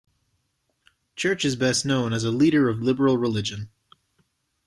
Church 1.15 1.45
is 1.45 1.55
best 1.55 1.85
known 1.85 2.11
as 2.11 2.23
a 2.23 2.31
leader 2.31 2.67
of 2.69 2.81
liberal 2.81 3.17
religion. 3.19 3.69